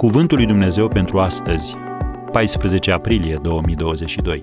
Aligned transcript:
Cuvântul 0.00 0.36
lui 0.36 0.46
Dumnezeu 0.46 0.88
pentru 0.88 1.18
astăzi, 1.18 1.74
14 2.32 2.90
aprilie 2.90 3.36
2022. 3.36 4.42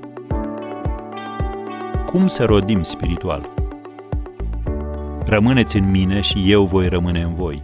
Cum 2.06 2.28
să 2.28 2.46
rodim 2.46 2.82
spiritual? 2.82 3.54
Rămâneți 5.26 5.78
în 5.78 5.90
mine 5.90 6.22
și 6.22 6.52
eu 6.52 6.66
voi 6.66 6.88
rămâne 6.88 7.22
în 7.22 7.34
voi. 7.34 7.64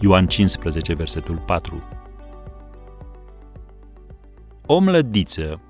Ioan 0.00 0.26
15, 0.26 0.94
versetul 0.94 1.38
4. 1.46 1.82
O 4.66 4.78
mlădiță 4.78 5.60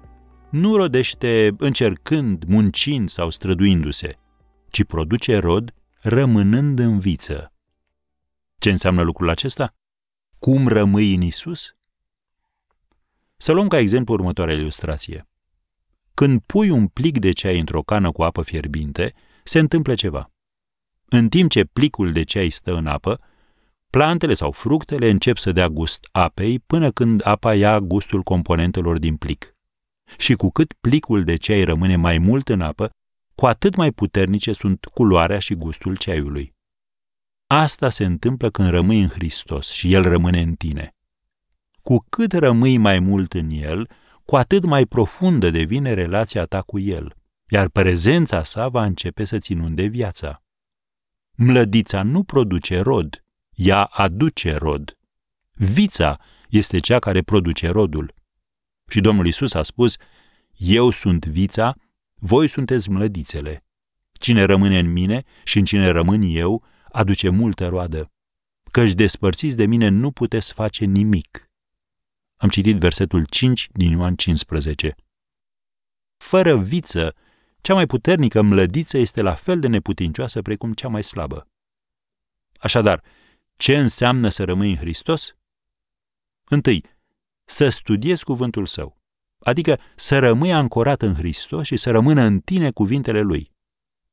nu 0.51 0.77
rodește 0.77 1.55
încercând, 1.59 2.45
muncind 2.49 3.09
sau 3.09 3.31
străduindu-se, 3.31 4.19
ci 4.71 4.85
produce 4.85 5.39
rod 5.39 5.75
rămânând 6.01 6.79
în 6.79 6.99
viță. 6.99 7.53
Ce 8.59 8.71
înseamnă 8.71 9.03
lucrul 9.03 9.29
acesta? 9.29 9.75
Cum 10.43 10.69
rămâi 10.69 11.15
în 11.15 11.21
Isus? 11.21 11.77
Să 13.37 13.53
luăm 13.53 13.69
ca 13.69 13.79
exemplu 13.79 14.15
următoarea 14.15 14.55
ilustrație. 14.55 15.29
Când 16.15 16.41
pui 16.41 16.71
un 16.71 16.87
plic 16.87 17.19
de 17.19 17.33
ceai 17.33 17.59
într-o 17.59 17.83
cană 17.83 18.11
cu 18.11 18.23
apă 18.23 18.43
fierbinte, 18.43 19.15
se 19.45 19.59
întâmplă 19.59 19.95
ceva. 19.95 20.31
În 21.09 21.29
timp 21.29 21.51
ce 21.51 21.65
plicul 21.65 22.13
de 22.13 22.23
ceai 22.23 22.51
stă 22.51 22.75
în 22.75 22.87
apă, 22.87 23.21
plantele 23.91 24.35
sau 24.35 24.51
fructele 24.51 25.11
încep 25.11 25.37
să 25.37 25.53
dea 25.53 25.69
gust 25.69 26.09
apei 26.13 26.59
până 26.59 26.91
când 26.91 27.27
apa 27.27 27.55
ia 27.55 27.81
gustul 27.81 28.23
componentelor 28.23 28.99
din 28.99 29.17
plic. 29.17 29.57
Și 30.17 30.35
cu 30.35 30.51
cât 30.51 30.73
plicul 30.73 31.25
de 31.25 31.37
ceai 31.37 31.65
rămâne 31.65 31.97
mai 31.97 32.19
mult 32.19 32.49
în 32.49 32.61
apă, 32.61 32.91
cu 33.35 33.47
atât 33.47 33.75
mai 33.75 33.93
puternice 33.93 34.53
sunt 34.53 34.85
culoarea 34.85 35.39
și 35.39 35.55
gustul 35.55 35.97
ceaiului. 35.97 36.55
Asta 37.55 37.89
se 37.89 38.05
întâmplă 38.05 38.51
când 38.51 38.69
rămâi 38.69 39.01
în 39.01 39.09
Hristos 39.09 39.71
și 39.71 39.93
El 39.93 40.03
rămâne 40.03 40.41
în 40.41 40.55
tine. 40.55 40.95
Cu 41.83 42.05
cât 42.09 42.33
rămâi 42.33 42.79
mai 42.79 42.99
mult 42.99 43.33
în 43.33 43.51
El, 43.51 43.91
cu 44.25 44.37
atât 44.37 44.65
mai 44.65 44.87
profundă 44.87 45.51
devine 45.51 45.95
relația 45.95 46.45
ta 46.45 46.63
cu 46.63 46.79
El, 46.79 47.17
iar 47.49 47.69
prezența 47.69 48.45
sa 48.45 48.69
va 48.69 48.85
începe 48.85 49.25
să-ți 49.25 49.53
inunde 49.53 49.85
viața. 49.85 50.43
Mlădița 51.35 52.03
nu 52.03 52.25
produce 52.25 52.81
rod, 52.81 53.25
ea 53.55 53.85
aduce 53.85 54.55
rod. 54.55 54.99
Vița 55.51 56.21
este 56.49 56.79
cea 56.79 56.99
care 56.99 57.23
produce 57.23 57.69
rodul. 57.69 58.15
Și 58.89 59.01
Domnul 59.01 59.27
Isus 59.27 59.55
a 59.55 59.63
spus, 59.63 59.97
Eu 60.57 60.91
sunt 60.91 61.27
vița, 61.27 61.75
voi 62.15 62.49
sunteți 62.49 62.91
mlădițele. 62.91 63.65
Cine 64.13 64.43
rămâne 64.43 64.79
în 64.79 64.93
mine 64.93 65.23
și 65.45 65.59
în 65.59 65.65
cine 65.65 65.89
rămân 65.89 66.23
eu, 66.23 66.71
aduce 66.93 67.29
multă 67.29 67.69
roadă. 67.69 68.13
Căci 68.71 68.93
despărțiți 68.93 69.57
de 69.57 69.67
mine 69.67 69.89
nu 69.89 70.11
puteți 70.11 70.53
face 70.53 70.85
nimic. 70.85 71.51
Am 72.37 72.49
citit 72.49 72.79
versetul 72.79 73.25
5 73.25 73.69
din 73.73 73.91
Ioan 73.91 74.15
15. 74.15 74.95
Fără 76.17 76.57
viță, 76.57 77.15
cea 77.61 77.75
mai 77.75 77.87
puternică 77.87 78.43
mlădiță 78.43 78.99
este 78.99 79.23
la 79.23 79.35
fel 79.35 79.61
de 79.61 79.67
neputincioasă 79.67 80.43
precum 80.43 80.73
cea 80.73 80.89
mai 80.89 81.03
slabă. 81.03 81.49
Așadar, 82.61 83.03
ce 83.57 83.79
înseamnă 83.79 84.29
să 84.29 84.45
rămâi 84.45 84.71
în 84.71 84.77
Hristos? 84.77 85.37
Întâi, 86.45 86.85
să 87.45 87.69
studiezi 87.69 88.25
cuvântul 88.25 88.67
său, 88.67 89.01
adică 89.39 89.81
să 89.95 90.19
rămâi 90.19 90.53
ancorat 90.53 91.03
în 91.03 91.15
Hristos 91.15 91.67
și 91.67 91.77
să 91.77 91.91
rămână 91.91 92.23
în 92.23 92.41
tine 92.41 92.71
cuvintele 92.71 93.21
lui. 93.21 93.53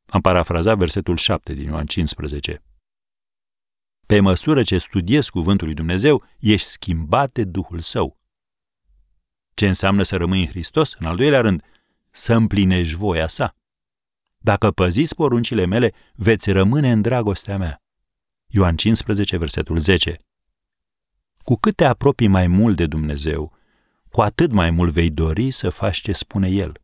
Am 0.06 0.22
parafrazat 0.22 0.78
versetul 0.78 1.18
7 1.18 1.54
din 1.54 1.68
Ioan 1.68 1.86
15. 1.86 2.64
Pe 4.10 4.20
măsură 4.20 4.64
ce 4.64 4.78
studiezi 4.78 5.30
cuvântul 5.30 5.66
lui 5.66 5.76
Dumnezeu, 5.76 6.24
ești 6.40 6.68
schimbat 6.68 7.32
de 7.32 7.44
Duhul 7.44 7.80
Său. 7.80 8.18
Ce 9.54 9.68
înseamnă 9.68 10.04
să 10.04 10.16
rămâi 10.16 10.40
în 10.40 10.48
Hristos? 10.48 10.96
În 11.00 11.08
al 11.08 11.16
doilea 11.16 11.42
rând, 11.42 11.64
să 12.12 12.34
împlinești 12.34 12.96
voia 12.96 13.28
sa. 13.28 13.56
Dacă 14.38 14.72
păziți 14.72 15.16
poruncile 15.16 15.66
mele, 15.66 15.94
veți 16.16 16.52
rămâne 16.52 16.92
în 16.92 17.02
dragostea 17.02 17.58
mea. 17.58 17.82
Ioan 18.48 18.76
15, 18.76 19.38
versetul 19.38 19.78
10. 19.78 20.18
Cu 21.38 21.56
cât 21.56 21.76
te 21.76 21.86
apropii 21.86 22.28
mai 22.28 22.48
mult 22.48 22.76
de 22.76 22.86
Dumnezeu, 22.86 23.54
cu 24.12 24.22
atât 24.22 24.52
mai 24.52 24.72
mult 24.72 24.92
vei 24.94 25.10
dori 25.10 25.52
să 25.52 25.70
faci 25.70 26.02
ce 26.02 26.12
spune 26.12 26.50
El. 26.50 26.82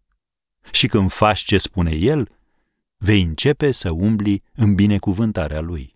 Și 0.72 0.88
când 0.88 1.12
faci 1.12 1.40
ce 1.40 1.58
spune 1.58 1.92
El, 1.92 2.30
vei 2.98 3.22
începe 3.22 3.72
să 3.72 3.92
umbli 3.92 4.44
în 4.54 4.76
binecuvântarea 4.76 5.62
Lui. 5.62 5.96